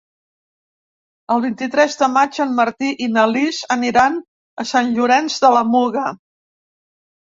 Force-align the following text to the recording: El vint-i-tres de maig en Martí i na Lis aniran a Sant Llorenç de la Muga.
El 1.35 1.43
vint-i-tres 1.43 1.99
de 2.01 2.09
maig 2.15 2.41
en 2.47 2.57
Martí 2.61 2.91
i 3.07 3.11
na 3.13 3.29
Lis 3.37 3.63
aniran 3.79 4.21
a 4.21 4.69
Sant 4.75 4.93
Llorenç 5.01 5.41
de 5.49 5.57
la 5.59 5.67
Muga. 5.73 6.13